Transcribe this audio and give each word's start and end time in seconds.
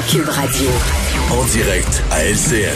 Cube 0.00 0.26
Radio. 0.26 0.70
En 1.30 1.44
direct 1.44 2.02
à 2.10 2.24
LCN. 2.24 2.74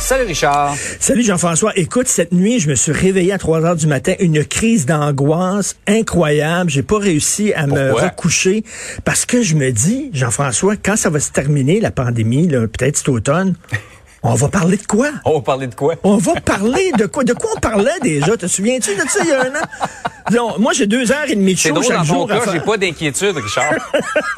Salut 0.00 0.24
Richard. 0.24 0.74
Salut 0.98 1.22
Jean-François. 1.22 1.70
Écoute, 1.76 2.08
cette 2.08 2.32
nuit, 2.32 2.58
je 2.58 2.68
me 2.68 2.74
suis 2.74 2.90
réveillé 2.90 3.32
à 3.32 3.38
3 3.38 3.64
heures 3.64 3.76
du 3.76 3.86
matin, 3.86 4.14
une 4.18 4.44
crise 4.44 4.84
d'angoisse 4.84 5.76
incroyable. 5.86 6.70
J'ai 6.70 6.82
pas 6.82 6.98
réussi 6.98 7.52
à 7.54 7.68
me 7.68 7.92
recoucher 7.92 8.64
parce 9.04 9.26
que 9.26 9.42
je 9.42 9.54
me 9.54 9.70
dis, 9.70 10.10
Jean-François, 10.12 10.74
quand 10.76 10.96
ça 10.96 11.08
va 11.08 11.20
se 11.20 11.30
terminer, 11.30 11.78
la 11.78 11.92
pandémie, 11.92 12.48
peut-être 12.48 12.96
cet 12.96 13.08
automne, 13.08 13.54
on 14.24 14.34
va 14.34 14.48
parler 14.48 14.76
de 14.76 14.86
quoi? 14.86 15.10
On 15.24 15.34
va 15.34 15.40
parler 15.40 15.68
de 15.68 15.74
quoi? 15.76 15.94
On 16.02 16.16
va 16.16 16.34
parler 16.40 16.90
de 16.98 17.06
quoi? 17.06 17.22
De 17.22 17.32
quoi 17.32 17.50
on 17.56 17.60
parlait 17.60 18.00
déjà? 18.02 18.36
Te 18.36 18.48
souviens-tu 18.48 18.96
de 18.96 19.02
ça 19.08 19.20
il 19.22 19.28
y 19.28 19.32
a 19.32 19.42
un 19.42 19.50
an? 19.50 19.66
Non, 20.32 20.54
moi, 20.58 20.72
j'ai 20.72 20.86
deux 20.86 21.12
heures 21.12 21.28
et 21.28 21.36
demie 21.36 21.54
de 21.54 21.58
show 21.58 21.70
drôle, 21.70 21.84
chaque 21.84 21.96
dans 21.98 22.04
jour. 22.04 22.28
cas, 22.28 22.40
j'ai 22.52 22.60
pas 22.60 22.76
d'inquiétude, 22.76 23.36
Richard. 23.36 23.74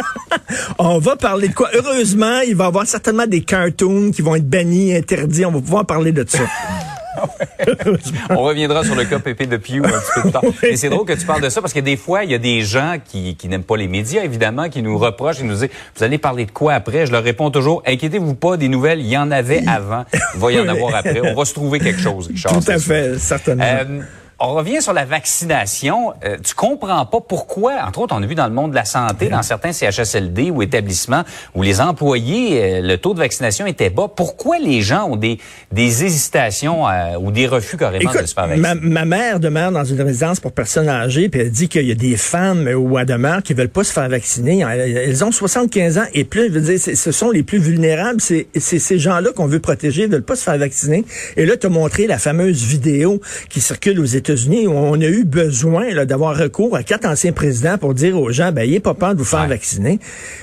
On 0.79 0.99
va 0.99 1.16
parler 1.16 1.49
de 1.49 1.55
quoi? 1.55 1.69
Heureusement, 1.74 2.41
il 2.41 2.57
va 2.57 2.65
y 2.65 2.66
avoir 2.66 2.87
certainement 2.87 3.27
des 3.27 3.43
cartoons 3.43 4.10
qui 4.10 4.23
vont 4.23 4.35
être 4.35 4.49
bannis, 4.49 4.95
interdits. 4.95 5.45
On 5.45 5.52
va 5.52 5.60
pouvoir 5.60 5.87
parler 5.87 6.13
de 6.13 6.25
ça. 6.29 6.43
On 8.30 8.43
reviendra 8.43 8.85
sur 8.85 8.95
le 8.95 9.05
cas 9.05 9.19
Pépé 9.19 9.47
de 9.47 9.57
Pew 9.57 9.79
un 9.79 9.88
petit 9.88 10.13
peu 10.15 10.21
plus 10.23 10.33
tard. 10.33 10.43
Et 10.63 10.77
c'est 10.77 10.88
drôle 10.91 11.07
que 11.07 11.15
tu 11.15 11.25
parles 11.25 11.41
de 11.41 11.49
ça 11.49 11.60
parce 11.60 11.73
que 11.73 11.80
des 11.80 11.97
fois, 11.97 12.25
il 12.25 12.30
y 12.30 12.35
a 12.35 12.38
des 12.38 12.63
gens 12.63 12.97
qui, 13.03 13.37
qui 13.37 13.49
n'aiment 13.49 13.63
pas 13.63 13.77
les 13.77 13.88
médias, 13.88 14.23
évidemment, 14.23 14.69
qui 14.69 14.82
nous 14.82 14.99
reprochent 14.99 15.41
et 15.41 15.45
nous 15.45 15.55
disent, 15.55 15.69
vous 15.97 16.05
allez 16.05 16.19
parler 16.19 16.45
de 16.45 16.51
quoi 16.51 16.75
après? 16.75 17.07
Je 17.07 17.13
leur 17.13 17.23
réponds 17.23 17.51
toujours, 17.51 17.82
inquiétez-vous 17.87 18.35
pas, 18.35 18.57
des 18.57 18.69
nouvelles, 18.69 19.01
il 19.01 19.07
y 19.07 19.16
en 19.16 19.30
avait 19.30 19.63
avant, 19.66 20.05
il 20.35 20.41
va 20.41 20.53
y 20.53 20.60
en 20.60 20.69
avoir 20.69 20.95
après. 20.95 21.21
On 21.23 21.35
va 21.35 21.45
se 21.45 21.55
trouver 21.55 21.80
quelque 21.80 22.01
chose, 22.01 22.27
Richard. 22.27 22.53
Tout 22.53 22.71
à 22.71 22.79
sûr. 22.79 22.93
fait, 22.93 23.19
certainement. 23.19 23.65
Euh, 23.65 24.01
on 24.38 24.54
revient 24.54 24.82
sur 24.82 24.92
la 24.92 25.04
vaccination. 25.04 26.12
Euh, 26.24 26.37
tu 26.42 26.54
comprends 26.54 27.06
pas 27.06 27.20
pourquoi, 27.20 27.76
entre 27.87 28.01
autres, 28.01 28.15
on 28.15 28.23
a 28.23 28.26
vu 28.26 28.34
dans 28.34 28.46
le 28.46 28.52
monde 28.52 28.70
de 28.70 28.76
la 28.76 28.84
santé, 28.84 29.29
dans 29.29 29.42
certains 29.42 29.73
CHSLD 29.73 30.51
ou 30.51 30.62
établissements 30.62 31.23
où 31.54 31.62
les 31.62 31.80
employés, 31.80 32.62
euh, 32.62 32.80
le 32.82 32.98
taux 32.98 33.14
de 33.14 33.18
vaccination 33.18 33.66
était 33.66 33.88
bas. 33.88 34.09
Pourquoi 34.14 34.59
les 34.59 34.82
gens 34.82 35.09
ont 35.09 35.16
des, 35.16 35.38
des 35.73 36.04
hésitations 36.04 36.87
euh, 36.87 37.16
ou 37.18 37.30
des 37.30 37.46
refus 37.46 37.79
carrément 37.79 38.12
de 38.12 38.26
se 38.26 38.34
faire 38.34 38.46
vacciner? 38.46 38.60
ma, 38.60 38.74
ma 38.74 39.04
mère 39.07 39.40
demeure 39.40 39.73
dans 39.73 39.84
une 39.84 40.02
résidence 40.02 40.38
pour 40.38 40.52
personnes 40.52 40.88
âgées, 40.88 41.30
puis 41.30 41.40
elle 41.40 41.51
dit 41.51 41.68
qu'il 41.68 41.87
y 41.87 41.92
a 41.92 41.96
des 41.96 42.16
femmes 42.18 42.68
où 42.68 42.98
elle 42.98 43.07
demeure 43.07 43.42
qui 43.42 43.54
veulent 43.54 43.68
pas 43.68 43.84
se 43.84 43.92
faire 43.92 44.09
vacciner. 44.09 44.60
Elles, 44.60 45.24
ont 45.24 45.32
75 45.32 45.98
ans 45.98 46.04
et 46.12 46.24
plus. 46.24 46.48
Je 46.48 46.52
veux 46.52 46.60
dire, 46.60 46.79
ce 46.79 47.12
sont 47.12 47.30
les 47.30 47.42
plus 47.42 47.59
vulnérables. 47.59 48.20
C'est 48.20 48.48
ces 48.54 48.98
gens-là 48.98 49.30
qu'on 49.34 49.46
veut 49.46 49.60
protéger, 49.60 50.02
ils 50.02 50.10
veulent 50.10 50.23
pas 50.23 50.37
se 50.37 50.45
faire 50.45 50.59
vacciner. 50.59 51.07
Et 51.37 51.46
là, 51.46 51.57
tu 51.57 51.66
as 51.66 51.70
montré 51.70 52.07
la 52.07 52.18
fameuse 52.18 52.62
vidéo 52.64 53.20
qui 53.48 53.62
circule 53.62 53.98
aux 53.98 54.04
États-Unis 54.27 54.66
où 54.66 54.73
on 54.73 55.01
a 55.01 55.07
eu 55.07 55.24
besoin 55.24 56.05
d'avoir 56.05 56.37
recours 56.37 56.74
à 56.77 56.82
quatre 56.82 57.07
anciens 57.07 57.32
présidents 57.32 57.79
pour 57.79 57.95
dire 57.95 58.19
aux 58.21 58.30
gens, 58.32 58.51
ben, 58.51 58.63
ayez 58.63 58.80
pas 58.80 58.95
peur 58.95 59.15
de 59.15 59.19
vous 59.21 59.24
faire 59.24 59.43
Ouais. 59.43 59.46
vacciner. 59.49 60.01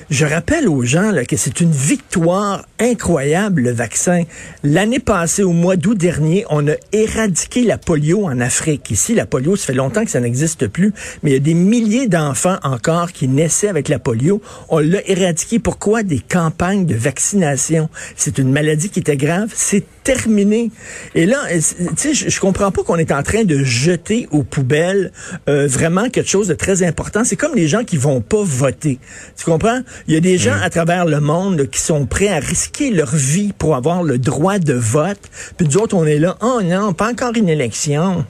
Je 0.10 0.26
rappelle 0.26 0.70
aux 0.70 0.84
gens 0.84 1.12
là, 1.12 1.26
que 1.26 1.36
c'est 1.36 1.60
une 1.60 1.72
victoire 1.72 2.66
incroyable, 2.80 3.62
le 3.64 3.72
vaccin. 3.72 4.24
L'année 4.64 5.00
passée, 5.00 5.44
au 5.44 5.52
mois 5.52 5.76
d'août 5.76 5.98
dernier, 5.98 6.46
on 6.50 6.68
a 6.68 6.74
éradiqué 6.94 7.64
la 7.64 7.78
polio 7.78 8.26
en 8.26 8.40
Afrique. 8.40 8.90
Ici, 8.92 9.16
la 9.16 9.26
polio, 9.26 9.56
ça 9.56 9.68
fait 9.68 9.74
longtemps 9.74 10.06
que 10.06 10.12
ça 10.12 10.20
n'existe 10.22 10.68
plus, 10.68 10.94
mais 11.22 11.32
il 11.32 11.34
y 11.34 11.38
a 11.38 11.40
des 11.40 11.54
milliers 11.54 12.08
d'enfants 12.08 12.58
encore 12.64 13.12
qui 13.12 13.28
naissaient 13.28 13.68
avec 13.70 13.90
la 13.90 14.00
polio. 14.00 14.42
On 14.70 14.80
l'a 14.80 15.06
éradiqué. 15.10 15.60
Pourquoi? 15.60 16.04
Des 16.04 16.20
campagnes 16.20 16.86
de 16.86 16.96
vaccination. 16.96 17.90
C'est 18.16 18.38
une 18.38 18.52
maladie 18.52 18.90
qui 18.90 19.00
était 19.00 19.18
grave. 19.18 19.50
C'est 19.54 19.84
terminé. 20.04 20.70
Et 21.16 21.26
là, 21.26 21.38
euh, 21.52 21.56
tu 21.58 21.88
sais, 21.96 22.14
je, 22.14 22.30
je 22.30 22.40
comprends 22.40 22.72
pas 22.72 22.84
qu'on 22.84 22.98
est 22.98 23.12
en 23.12 23.24
train 23.24 23.44
de 23.46 23.64
jeter 23.74 24.28
aux 24.32 24.44
poubelles 24.44 25.12
euh, 25.50 25.68
vraiment 25.68 26.10
quelque 26.10 26.30
chose 26.30 26.48
de 26.48 26.54
très 26.54 26.84
important. 26.84 27.24
C'est 27.24 27.36
comme 27.36 27.56
les 27.56 27.68
gens 27.68 27.84
qui 27.84 27.98
vont 27.98 28.22
pas 28.22 28.44
voter. 28.44 29.00
Tu 29.38 29.46
comprends? 29.46 29.82
Il 30.08 30.14
y 30.14 30.18
a 30.18 30.22
des 30.22 30.38
gens 30.38 30.56
à 30.62 30.70
travers 30.70 31.06
le 31.06 31.20
monde 31.20 31.60
là, 31.60 31.66
qui 31.66 31.82
sont 31.82 32.06
prêts 32.06 32.30
à 32.30 32.40
risquer 32.40 32.92
leur 32.92 33.14
vie 33.14 33.54
pour 33.58 33.76
avoir 33.76 34.04
le 34.04 34.18
droit 34.18 34.60
de 34.60 34.74
vote. 34.74 35.20
Puis 35.58 35.68
nous 35.68 35.78
autres, 35.78 35.96
on 35.96 36.06
est 36.06 36.20
là, 36.20 36.38
oh 36.42 36.62
non, 36.64 36.94
pas 36.94 37.10
encore 37.12 37.36
une 37.36 37.50
élection. 37.50 38.26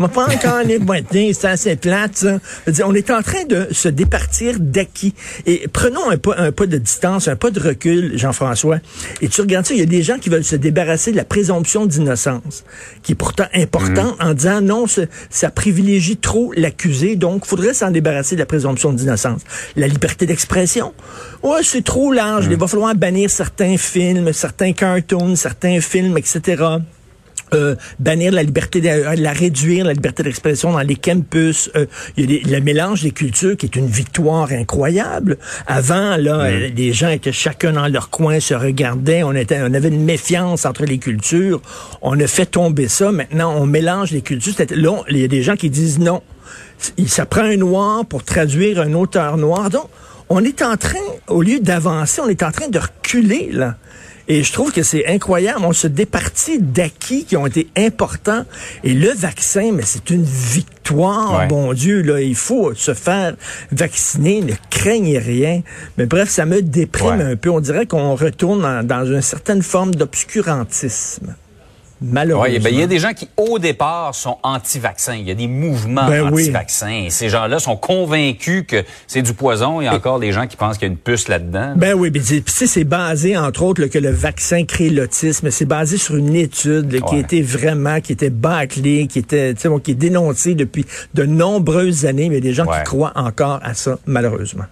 On 0.00 0.04
va 0.04 0.08
pas 0.08 0.34
encore 0.34 0.62
voter, 0.80 1.34
c'est 1.34 1.48
assez 1.48 1.76
plate, 1.76 2.16
ça. 2.16 2.38
Je 2.64 2.70
veux 2.70 2.72
dire, 2.72 2.88
on 2.88 2.94
est 2.94 3.10
en 3.10 3.20
train 3.20 3.44
de 3.44 3.68
se 3.70 3.86
départir 3.86 4.54
d'acquis. 4.58 5.12
Et 5.44 5.68
prenons 5.70 6.08
un 6.08 6.16
pas, 6.16 6.36
un 6.38 6.52
pas 6.52 6.64
de 6.64 6.78
distance, 6.78 7.28
un 7.28 7.36
pas 7.36 7.50
de 7.50 7.60
recul, 7.60 8.16
Jean-François. 8.16 8.78
Et 9.20 9.28
tu 9.28 9.42
regardes 9.42 9.66
ça, 9.66 9.74
il 9.74 9.80
y 9.80 9.82
a 9.82 9.86
des 9.86 10.02
gens 10.02 10.16
qui 10.18 10.30
veulent 10.30 10.42
se 10.42 10.56
débarrasser 10.56 11.12
de 11.12 11.18
la 11.18 11.26
présomption 11.26 11.84
d'innocence, 11.84 12.64
qui 13.02 13.12
est 13.12 13.14
pourtant 13.14 13.44
importante, 13.52 14.16
en 14.20 14.32
disant 14.32 14.62
non, 14.62 14.86
ça, 14.86 15.02
ça 15.28 15.50
privilégie 15.50 16.16
trop 16.16 16.50
l'accusé, 16.56 17.16
donc 17.16 17.44
faudrait 17.44 17.74
s'en 17.74 17.90
débarrasser 17.90 18.36
de 18.36 18.40
la 18.40 18.46
présomption 18.46 18.94
d'innocence. 18.94 19.42
La 19.76 19.86
liberté 19.86 20.24
d'expression, 20.24 20.94
ouais, 21.42 21.60
c'est 21.62 21.84
trop 21.84 22.10
large. 22.10 22.46
Il 22.50 22.56
va 22.56 22.68
falloir 22.68 22.94
bannir 22.94 23.28
certains 23.28 23.76
films, 23.76 24.32
certains 24.32 24.72
cartoons, 24.72 25.36
certains 25.36 25.82
films, 25.82 26.16
etc 26.16 26.78
euh, 27.54 27.74
bannir 27.98 28.32
la 28.32 28.42
liberté, 28.42 28.80
de, 28.80 28.88
euh, 28.88 29.14
la 29.16 29.32
réduire, 29.32 29.84
la 29.84 29.92
liberté 29.92 30.22
d'expression 30.22 30.72
dans 30.72 30.80
les 30.80 30.96
campus. 30.96 31.70
Euh, 31.76 31.86
il 32.16 32.30
y 32.30 32.38
a 32.38 32.42
des- 32.44 32.50
le 32.50 32.60
mélange 32.60 33.02
des 33.02 33.10
cultures 33.10 33.56
qui 33.56 33.66
est 33.66 33.76
une 33.76 33.86
victoire 33.86 34.50
incroyable. 34.52 35.38
Avant, 35.66 36.16
là, 36.16 36.40
euh, 36.40 36.68
les 36.74 36.92
gens 36.92 37.08
étaient 37.08 37.32
chacun 37.32 37.72
dans 37.72 37.88
leur 37.88 38.10
coin, 38.10 38.40
se 38.40 38.54
regardaient, 38.54 39.22
on, 39.22 39.32
était, 39.32 39.58
on 39.62 39.72
avait 39.74 39.88
une 39.88 40.04
méfiance 40.04 40.64
entre 40.66 40.84
les 40.84 40.98
cultures. 40.98 41.60
On 42.02 42.18
a 42.20 42.26
fait 42.26 42.46
tomber 42.46 42.88
ça. 42.88 43.12
Maintenant, 43.12 43.54
on 43.56 43.66
mélange 43.66 44.10
les 44.12 44.22
cultures. 44.22 44.52
C'était- 44.56 44.74
Là, 44.76 44.90
on- 44.92 45.04
il 45.08 45.18
y 45.18 45.24
a 45.24 45.28
des 45.28 45.42
gens 45.42 45.56
qui 45.56 45.70
disent 45.70 45.98
non. 45.98 46.22
Il- 46.96 47.08
Ça 47.08 47.26
prend 47.26 47.42
un 47.42 47.56
noir 47.56 48.06
pour 48.06 48.24
traduire 48.24 48.80
un 48.80 48.94
auteur 48.94 49.36
noir. 49.36 49.68
Donc, 49.70 49.86
on 50.28 50.42
est 50.44 50.62
en 50.62 50.76
train, 50.76 50.98
au 51.28 51.42
lieu 51.42 51.60
d'avancer, 51.60 52.20
on 52.24 52.28
est 52.28 52.42
en 52.42 52.52
train 52.52 52.68
de 52.68 52.78
reculer, 52.78 53.50
là. 53.52 53.76
Et 54.32 54.44
je 54.44 54.52
trouve 54.52 54.70
que 54.70 54.84
c'est 54.84 55.08
incroyable. 55.08 55.62
On 55.64 55.72
se 55.72 55.88
départit 55.88 56.60
d'acquis 56.60 57.24
qui 57.24 57.36
ont 57.36 57.46
été 57.46 57.66
importants. 57.76 58.44
Et 58.84 58.94
le 58.94 59.10
vaccin, 59.10 59.72
mais 59.72 59.82
c'est 59.84 60.08
une 60.10 60.22
victoire, 60.22 61.40
Ouais. 61.40 61.46
bon 61.48 61.72
Dieu. 61.72 62.00
Là, 62.02 62.20
il 62.20 62.36
faut 62.36 62.72
se 62.74 62.94
faire 62.94 63.34
vacciner. 63.72 64.40
Ne 64.42 64.52
craignez 64.70 65.18
rien. 65.18 65.62
Mais 65.98 66.06
bref, 66.06 66.28
ça 66.28 66.46
me 66.46 66.62
déprime 66.62 67.18
Ouais. 67.18 67.32
un 67.32 67.34
peu. 67.36 67.50
On 67.50 67.58
dirait 67.58 67.86
qu'on 67.86 68.14
retourne 68.14 68.62
dans, 68.62 68.86
dans 68.86 69.04
une 69.04 69.20
certaine 69.20 69.62
forme 69.62 69.96
d'obscurantisme. 69.96 71.34
Malheureusement. 72.02 72.54
Oui, 72.54 72.58
ben, 72.60 72.72
il 72.72 72.78
y 72.80 72.82
a 72.82 72.86
des 72.86 72.98
gens 72.98 73.12
qui, 73.12 73.28
au 73.36 73.58
départ, 73.58 74.14
sont 74.14 74.38
anti-vaccins. 74.42 75.14
Il 75.16 75.28
y 75.28 75.30
a 75.30 75.34
des 75.34 75.46
mouvements 75.46 76.06
Ben 76.08 76.28
anti-vaccins. 76.28 77.08
Ces 77.10 77.28
gens-là 77.28 77.58
sont 77.58 77.76
convaincus 77.76 78.64
que 78.66 78.84
c'est 79.06 79.20
du 79.22 79.34
poison. 79.34 79.80
Il 79.80 79.84
y 79.84 79.88
a 79.88 79.94
encore 79.94 80.18
des 80.18 80.32
gens 80.32 80.46
qui 80.46 80.56
pensent 80.56 80.78
qu'il 80.78 80.88
y 80.88 80.90
a 80.90 80.92
une 80.92 80.98
puce 80.98 81.28
là-dedans. 81.28 81.74
Ben 81.76 81.92
oui, 81.94 82.10
ben 82.10 82.22
c'est- 82.22 82.84
basé, 82.84 83.36
entre 83.36 83.62
autres, 83.62 83.82
là, 83.82 83.88
que 83.88 83.98
le 83.98 84.10
vaccin 84.10 84.64
crée 84.64 84.88
l'autisme. 84.88 85.50
C'est 85.50 85.66
basé 85.66 85.98
sur 85.98 86.16
une 86.16 86.34
étude 86.34 86.90
là, 86.92 87.00
qui 87.00 87.14
Ouais. 87.16 87.20
était 87.20 87.42
vraiment, 87.42 88.00
qui 88.00 88.12
était 88.12 88.30
bâclée, 88.30 89.06
qui 89.06 89.18
était, 89.18 89.52
tu 89.54 89.60
sais, 89.60 89.68
bon, 89.68 89.78
qui 89.78 89.90
est 89.90 89.94
dénoncée 89.94 90.54
depuis 90.54 90.86
de 91.14 91.24
nombreuses 91.24 92.06
années, 92.06 92.28
mais 92.30 92.38
il 92.38 92.44
y 92.44 92.48
a 92.48 92.50
des 92.50 92.54
gens 92.54 92.64
Ouais. 92.64 92.78
qui 92.78 92.84
croient 92.84 93.12
encore 93.14 93.60
à 93.62 93.74
ça, 93.74 93.98
malheureusement. 94.06 94.64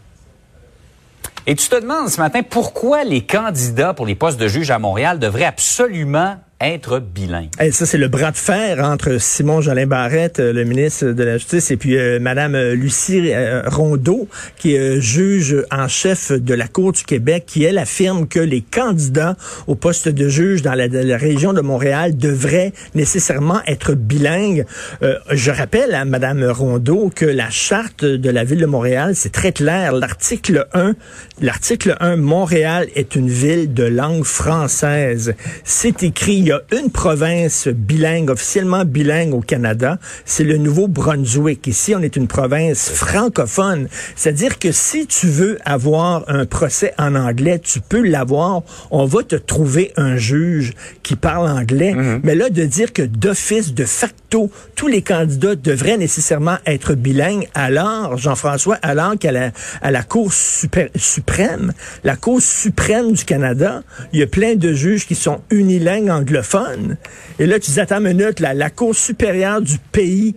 Et 1.47 1.55
tu 1.55 1.69
te 1.69 1.81
demandes 1.81 2.09
ce 2.09 2.21
matin 2.21 2.41
pourquoi 2.49 3.05
les 3.05 3.23
candidats 3.23 3.95
pour 3.95 4.07
les 4.07 4.15
postes 4.15 4.39
de 4.41 4.49
juge 4.49 4.71
à 4.71 4.79
Montréal 4.79 5.19
devraient 5.19 5.45
absolument 5.45 6.37
être 6.61 6.99
bilingues. 6.99 7.51
Hey, 7.59 7.73
ça, 7.73 7.87
c'est 7.87 7.99
le 7.99 8.09
bras 8.09 8.33
de 8.33 8.37
fer 8.37 8.85
entre 8.85 9.19
Simon 9.21 9.61
Jolin 9.61 9.87
Barrette, 9.87 10.41
euh, 10.41 10.53
le 10.53 10.65
ministre 10.65 11.07
de 11.07 11.23
la 11.23 11.39
Justice, 11.39 11.71
et 11.71 11.77
puis 11.77 11.97
euh, 11.97 12.19
Madame 12.19 12.57
euh, 12.57 12.75
Lucie 12.75 13.33
euh, 13.33 13.63
Rondeau, 13.67 14.29
qui 14.57 14.75
est 14.75 14.97
euh, 14.97 15.01
juge 15.01 15.57
en 15.71 15.87
chef 15.87 16.33
de 16.33 16.55
la 16.55 16.67
Cour 16.67 16.93
du 16.93 17.05
Québec, 17.05 17.45
qui, 17.47 17.63
elle, 17.63 17.79
affirme 17.79 18.27
que 18.27 18.41
les 18.41 18.61
candidats 18.61 19.37
au 19.69 19.77
poste 19.77 20.09
de 20.09 20.29
juge 20.29 20.63
dans 20.63 20.75
la, 20.75 20.89
région 21.17 21.53
de 21.53 21.61
Montréal 21.61 22.17
devraient 22.17 22.73
nécessairement 22.95 23.61
être 23.67 23.95
bilingues. 23.95 24.65
Je 25.31 25.51
rappelle 25.51 25.95
à 25.95 26.05
Madame 26.05 26.45
Rondeau 26.45 27.11
que 27.15 27.25
la 27.25 27.51
charte 27.51 28.05
de 28.05 28.31
la 28.31 28.45
ville 28.45 28.61
de 28.61 28.67
Montréal, 28.67 29.15
c'est 29.15 29.33
très 29.33 29.53
clair. 29.53 29.93
L'article 29.93 30.67
1, 30.73 30.95
l'article 31.41 31.97
1, 32.01 32.17
Montréal 32.17 32.89
est 32.95 33.15
une 33.15 33.29
ville 33.29 33.73
de 33.73 33.85
langue 33.85 34.25
française. 34.25 35.35
C'est 35.65 36.03
écrit, 36.03 36.48
y 36.49 36.53
a 36.53 36.63
une 36.73 36.91
province 36.91 37.69
bilingue, 37.69 38.31
officiellement 38.31 38.85
bilingue 38.85 39.35
au 39.35 39.41
Canada, 39.41 39.99
c'est 40.25 40.45
le 40.45 40.57
Nouveau-Brunswick. 40.57 41.67
Ici, 41.67 41.95
on 41.95 42.01
est 42.01 42.17
une 42.17 42.27
province 42.27 42.89
francophone. 42.89 43.89
C'est-à-dire 44.17 44.59
que 44.59 44.73
si 44.73 45.07
tu 45.07 45.27
veux 45.27 45.59
avoir 45.67 46.25
un 46.29 46.47
procès 46.47 46.95
en 46.97 47.15
anglais, 47.15 47.59
tu 47.59 47.81
peux 47.81 48.03
l'avoir. 48.03 48.63
On 48.91 49.05
va 49.05 49.23
te 49.23 49.37
trouver 49.37 49.93
un 49.97 50.17
juge 50.17 50.73
qui 51.03 51.17
parle 51.17 51.49
anglais. 51.49 51.93
Mhm. 51.93 52.21
Mais 52.25 52.35
là, 52.35 52.49
de 52.49 52.65
dire 52.65 52.95
que 52.95 53.03
d'office, 53.03 53.75
de 53.75 53.85
facto, 53.85 54.51
tous 54.75 54.89
les 54.89 55.03
candidats 55.03 55.55
devraient 55.55 55.99
nécessairement 55.99 56.57
être 56.65 56.95
bilingues, 56.95 57.49
alors, 57.53 58.17
Jean-François, 58.17 58.79
alors 58.81 59.19
qu'à 59.19 59.33
la, 59.33 59.51
à 59.83 59.91
la 59.91 60.03
Cour 60.03 60.33
super- 60.33 60.89
suprême, 60.97 61.73
la 62.05 62.17
Cour 62.17 62.41
suprême 62.41 63.13
du 63.13 63.25
Canada, 63.25 63.83
il 64.15 64.21
y 64.21 64.23
a 64.23 64.27
plein 64.27 64.55
de 64.55 64.73
juges 64.73 65.07
qui 65.07 65.15
sont 65.15 65.41
unilingues 65.51 66.09
anglophones. 66.09 66.38
Et 67.39 67.47
là, 67.47 67.59
tu 67.59 67.71
dis, 67.71 67.81
attends 67.81 68.01
minute, 68.01 68.41
la, 68.41 68.55
la 68.55 68.71
Cour 68.71 68.95
supérieure 68.95 69.61
du 69.61 69.79
pays, 69.93 70.35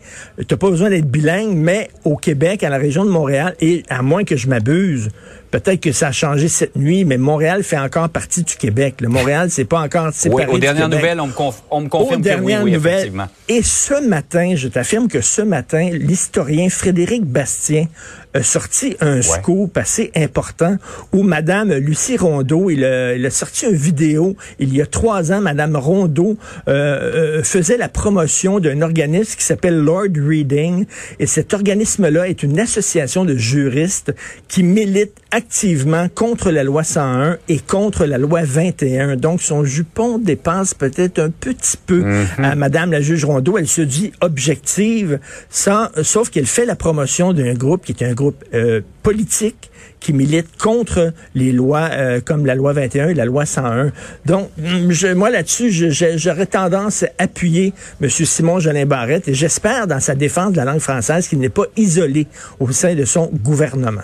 t'as 0.47 0.57
pas 0.57 0.69
besoin 0.69 0.89
d'être 0.89 1.09
bilingue, 1.09 1.55
mais 1.55 1.89
au 2.03 2.15
Québec, 2.15 2.63
à 2.63 2.69
la 2.69 2.77
région 2.77 3.05
de 3.05 3.09
Montréal, 3.09 3.55
et 3.59 3.83
à 3.89 4.01
moins 4.01 4.23
que 4.23 4.35
je 4.35 4.47
m'abuse, 4.47 5.09
peut-être 5.51 5.81
que 5.81 5.91
ça 5.91 6.07
a 6.07 6.11
changé 6.11 6.47
cette 6.47 6.75
nuit, 6.75 7.05
mais 7.05 7.17
Montréal 7.17 7.63
fait 7.63 7.77
encore 7.77 8.09
partie 8.09 8.43
du 8.43 8.55
Québec. 8.55 8.95
Le 9.01 9.09
Montréal, 9.09 9.49
c'est 9.51 9.65
pas 9.65 9.79
encore 9.79 10.13
séparé 10.13 10.45
Oui, 10.45 10.51
aux 10.51 10.53
du 10.55 10.61
dernières 10.61 10.85
Québec. 10.85 10.99
nouvelles, 11.01 11.19
on 11.19 11.27
me, 11.27 11.33
conf- 11.33 11.61
on 11.69 11.81
me 11.81 11.85
Aux 11.87 11.89
confirme 11.89 12.09
que 12.21 12.29
oui, 12.29 12.35
dernières 12.35 12.63
oui, 12.63 12.71
nouvelles. 12.71 12.93
effectivement. 12.95 13.27
Et 13.49 13.61
ce 13.61 14.07
matin, 14.07 14.53
je 14.55 14.67
t'affirme 14.69 15.07
que 15.07 15.21
ce 15.21 15.41
matin, 15.41 15.89
l'historien 15.91 16.69
Frédéric 16.69 17.25
Bastien 17.25 17.85
a 18.33 18.43
sorti 18.43 18.95
un 19.01 19.21
scoop 19.21 19.77
assez 19.77 20.09
important 20.15 20.77
où 21.11 21.21
Madame 21.21 21.73
Lucie 21.73 22.15
Rondeau, 22.15 22.69
il 22.69 22.85
a, 22.85 23.13
il 23.13 23.25
a 23.25 23.29
sorti 23.29 23.65
une 23.65 23.75
vidéo 23.75 24.37
il 24.57 24.73
y 24.73 24.81
a 24.81 24.85
trois 24.85 25.33
ans. 25.33 25.41
Madame 25.41 25.75
Rondeau 25.75 26.37
euh, 26.69 27.39
euh, 27.39 27.43
faisait 27.43 27.75
la 27.75 27.89
promotion 27.89 28.61
d'un 28.61 28.81
organisme 28.83 29.35
qui 29.37 29.43
s'appelle 29.43 29.75
Lord 29.79 30.07
Reading. 30.15 30.85
Et 31.19 31.25
cet 31.25 31.53
organisme-là 31.53 32.29
est 32.29 32.41
une 32.41 32.57
association 32.57 33.25
de 33.25 33.35
juristes 33.35 34.13
qui 34.47 34.63
milite 34.63 35.13
activement 35.41 36.07
contre 36.13 36.51
la 36.51 36.63
loi 36.63 36.83
101 36.83 37.37
et 37.49 37.57
contre 37.57 38.05
la 38.05 38.19
loi 38.19 38.41
21. 38.43 39.15
Donc, 39.15 39.41
son 39.41 39.65
jupon 39.65 40.19
dépasse 40.19 40.75
peut-être 40.75 41.17
un 41.17 41.31
petit 41.31 41.77
peu 41.77 42.05
à 42.37 42.55
Madame 42.55 42.91
la 42.91 43.01
juge 43.01 43.25
Rondeau. 43.25 43.57
Elle 43.57 43.67
se 43.67 43.81
dit 43.81 44.11
objective, 44.21 45.19
sans, 45.49 45.87
sauf 46.03 46.29
qu'elle 46.29 46.45
fait 46.45 46.65
la 46.65 46.75
promotion 46.75 47.33
d'un 47.33 47.55
groupe 47.55 47.83
qui 47.85 47.91
est 47.91 48.05
un 48.05 48.13
groupe 48.13 48.43
euh, 48.53 48.81
politique 49.01 49.71
qui 49.99 50.13
milite 50.13 50.47
contre 50.59 51.11
les 51.33 51.51
lois 51.51 51.89
euh, 51.91 52.21
comme 52.23 52.45
la 52.45 52.53
loi 52.53 52.73
21 52.73 53.09
et 53.09 53.13
la 53.15 53.25
loi 53.25 53.47
101. 53.47 53.91
Donc, 54.27 54.49
hum, 54.63 54.91
je, 54.91 55.07
moi 55.07 55.31
là-dessus, 55.31 55.71
j'aurais 55.71 56.45
tendance 56.45 57.01
à 57.03 57.09
appuyer 57.17 57.73
M. 57.99 58.09
Simon 58.09 58.59
Jolin 58.59 58.85
Barrette 58.85 59.27
et 59.27 59.33
j'espère 59.33 59.87
dans 59.87 59.99
sa 59.99 60.13
défense 60.13 60.51
de 60.51 60.57
la 60.57 60.65
langue 60.65 60.79
française 60.79 61.27
qu'il 61.27 61.39
n'est 61.39 61.49
pas 61.49 61.65
isolé 61.77 62.27
au 62.59 62.71
sein 62.71 62.93
de 62.93 63.05
son 63.05 63.31
gouvernement. 63.43 64.01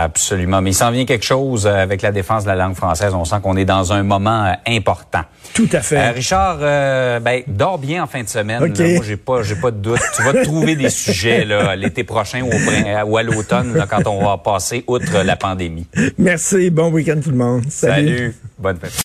Absolument. 0.00 0.62
Mais 0.62 0.70
il 0.70 0.74
s'en 0.74 0.92
vient 0.92 1.04
quelque 1.04 1.24
chose 1.24 1.66
euh, 1.66 1.74
avec 1.74 2.02
la 2.02 2.12
défense 2.12 2.44
de 2.44 2.48
la 2.48 2.54
langue 2.54 2.76
française. 2.76 3.14
On 3.14 3.24
sent 3.24 3.36
qu'on 3.42 3.56
est 3.56 3.64
dans 3.64 3.92
un 3.92 4.04
moment 4.04 4.44
euh, 4.44 4.52
important. 4.68 5.22
Tout 5.54 5.68
à 5.72 5.80
fait. 5.80 5.98
Euh, 5.98 6.12
Richard, 6.12 6.58
euh, 6.60 7.18
ben, 7.18 7.42
dors 7.48 7.78
bien 7.78 8.04
en 8.04 8.06
fin 8.06 8.22
de 8.22 8.28
semaine. 8.28 8.62
OK. 8.62 8.78
Là. 8.78 8.88
Moi, 8.94 9.04
j'ai 9.04 9.16
pas, 9.16 9.42
j'ai 9.42 9.56
pas 9.56 9.72
de 9.72 9.78
doute. 9.78 10.00
Tu 10.14 10.22
vas 10.22 10.44
trouver 10.44 10.76
des 10.76 10.90
sujets 11.04 11.44
là, 11.44 11.74
l'été 11.74 12.04
prochain 12.04 12.42
ou, 12.42 12.48
au 12.48 13.08
ou 13.10 13.16
à 13.16 13.22
l'automne, 13.24 13.74
là, 13.74 13.86
quand 13.88 14.06
on 14.06 14.24
va 14.24 14.38
passer 14.38 14.84
outre 14.86 15.24
la 15.24 15.34
pandémie. 15.34 15.88
Merci. 16.16 16.70
Bon 16.70 16.92
week-end 16.92 17.18
tout 17.22 17.30
le 17.30 17.36
monde. 17.36 17.64
Salut. 17.68 18.36
Bonne 18.56 18.78
fête. 18.78 18.92